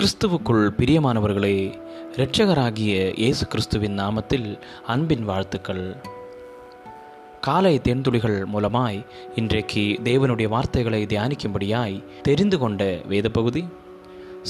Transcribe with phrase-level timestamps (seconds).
[0.00, 1.74] கிறிஸ்துவுக்குள் பிரியமானவர்களே
[2.16, 5.96] இரட்சகராகிய இயேசு கிறிஸ்துவின் நாமத்தில் அன்பின் வாழ்த்துக்கள்.
[7.40, 13.64] காலை தேன்துளிகள் மூலமாய் இன்றைக்கு தேவனுடைய வார்த்தைகளை தியானிக்கும்படியாய் தெரிந்து கொண்ட வேத பகுதி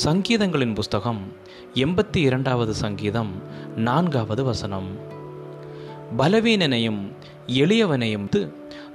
[0.04, 1.32] சங்கீதங்களின் புஸ்தகம்
[1.74, 3.42] எண்பத்தி இரண்டாவது சங்கீதம்
[3.76, 4.88] நான்காவது வசனம்.
[6.18, 7.12] பலவீனனையும்
[7.46, 8.50] எளியவனையும்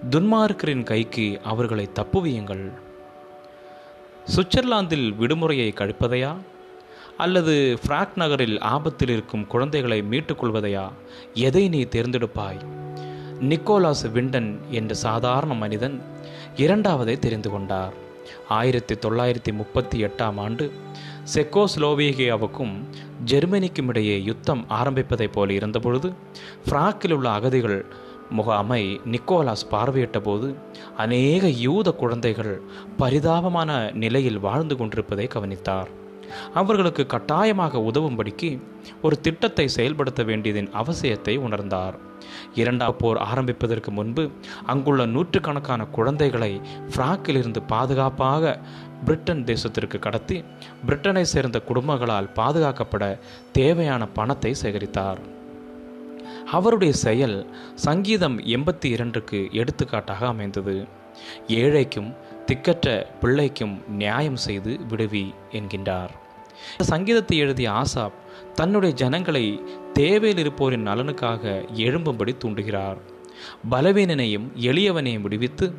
[0.09, 2.83] துன்மார்க்கரின் கைக்கு அவர்களை தப்புவியுங்கள்.
[4.25, 6.35] சுவிட்சர்லாந்தில் விடுமுறையை கழிப்பதையா?
[7.17, 10.91] அல்லது ஃப்ராக் நகரில் ஆபத்தில் இருக்கும் குழந்தைகளை மீட்டுக்கொள்வதையா
[11.33, 12.59] எதை நீ தேர்ந்தெடுப்பாய்?
[13.41, 16.02] நிக்கோலாஸ் விண்டன் என்ற சாதாரண மனிதன்
[16.55, 17.93] இரண்டாவதை தெரிந்து கொண்டார்.
[18.49, 20.71] ஆயிரத்தி தொள்ளாயிரத்தி முப்பத்தி எட்டாம் ஆண்டு
[21.33, 22.73] செக்கோஸ்லோவேகியாவுக்கும்
[23.25, 26.13] ஜெர்மனிக்கும் இடையே யுத்தம் ஆரம்பிப்பதைப் போல இருந்தபொழுது
[26.69, 27.85] ஃப்ராக்கில் உள்ள அகதிகள்
[28.29, 30.55] முகாமை நிக்கோலாஸ் பார்வையிட்ட போது
[30.97, 32.61] அநேக யூத குழந்தைகள்
[32.97, 35.89] பரிதாபமான நிலையில் வாழ்ந்து கொண்டிருப்பதை கவனித்தார்.
[36.53, 38.50] அவர்களுக்கு கட்டாயமாக உதவும்படிக்கு
[39.02, 41.95] ஒரு திட்டத்தை செயல்படுத்த வேண்டியதின் அவசியத்தை உணர்ந்தார்.
[42.53, 44.31] இரண்டாம் போர் ஆரம்பிப்பதற்கு முன்பு
[44.66, 48.59] அங்குள்ள நூற்றுக்கணக்கான குழந்தைகளை ஃப்ராக்கிலிருந்து பாதுகாப்பாக
[49.05, 50.44] பிரிட்டன் தேசத்திற்கு கடத்தி
[50.88, 53.19] பிரிட்டனை சேர்ந்த குடும்பங்களால் பாதுகாக்கப்பட
[53.52, 55.22] தேவையான பணத்தை சேகரித்தார்.
[56.51, 60.88] அவருடைய செயல் சங்கீதம் எண்பத்தி இரண்டுக்கு எடுத்துக்காட்டாக அமைந்தது.
[61.47, 62.15] ஏழைக்கும்
[62.51, 66.09] திக்கற்ற பிள்ளைக்கும் நியாயம் செய்து விடுவி என்கின்றார்.
[66.79, 68.11] சங்கீதத்தை எழுதிய ஆசாப்
[68.53, 69.61] தன்னுடைய ஜனங்களை
[69.93, 72.97] தேவையில் இருப்போரின் நலனுக்காக எழும்பும்படி தூண்டுகிறார்.
[73.71, 75.73] பலவீனனையும் எளியவனையும் விடுவித்து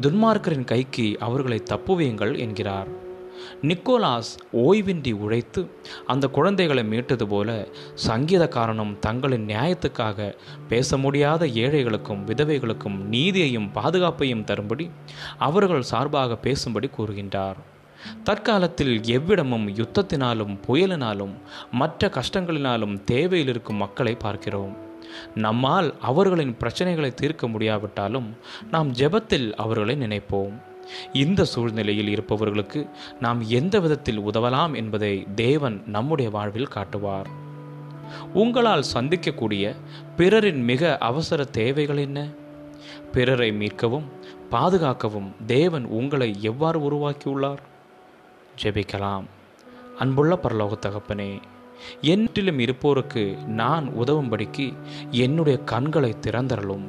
[0.00, 3.01] துன்மார்க்கரின் கைக்கு அவர்களை தப்புவியுங்கள் என்கிறார்.
[3.62, 5.70] நிக்கோலாஸ் ஓய்வின்றி உழைத்து
[6.06, 7.68] அந்த குழந்தைகளை மீட்டது போல
[8.06, 10.34] சங்கீதக்காரனும் தங்களின் நியாயத்துக்காக
[10.68, 14.90] பேச முடியாத ஏழைகளுக்கும் விதவைகளுக்கும் நீதியையும் பாதுகாப்பையும் தரும்படி
[15.38, 17.60] அவர்கள் சார்பாக பேசும்படி கூறுகின்றார்.
[18.24, 21.34] தற்காலத்தில் எவ்விடமும் யுத்தத்தினாலும் புயலினாலும்
[21.72, 24.76] மற்ற கஷ்டங்களினாலும் தேவையில் இருக்கும் மக்களை பார்க்கிறோம்.
[25.34, 28.36] நம்மால் அவர்களின் பிரச்சனைகளை தீர்க்க முடியாவிட்டாலும்
[28.70, 30.54] நாம் ஜெபத்தில் அவர்களை நினைப்போம்.
[31.12, 32.88] இந்த சூழ்நிலையில் இருப்பவர்களுக்கு
[33.20, 37.28] நாம் எந்த விதத்தில் உதவலாம் என்பதை தேவன் நம்முடைய வாழ்வில் காட்டுவார்.
[38.32, 39.76] உங்களால் சந்திக்கக்கூடிய
[40.16, 42.28] பிறரின் மிக அவசர தேவைகள் என்ன?
[43.12, 44.04] பிறரை மீட்கவும்
[44.50, 47.62] பாதுகாக்கவும் தேவன் உங்களை எவ்வாறு உருவாக்கியுள்ளார்?
[48.62, 49.24] ஜெபிக்கலாம்.
[49.98, 51.40] அன்புள்ள பரலோக தகப்பனே
[52.02, 54.72] என்னிலும் இருப்போருக்கு நான் உதவும்படிக்கு
[55.10, 56.88] என்னுடைய கண்களை திறந்தரலும்.